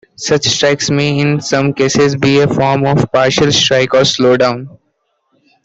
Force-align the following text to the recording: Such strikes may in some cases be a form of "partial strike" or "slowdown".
Such 0.15 0.45
strikes 0.47 0.89
may 0.89 1.19
in 1.19 1.39
some 1.41 1.73
cases 1.75 2.15
be 2.15 2.39
a 2.39 2.47
form 2.47 2.87
of 2.87 3.05
"partial 3.13 3.51
strike" 3.51 3.93
or 3.93 3.99
"slowdown". 4.01 4.79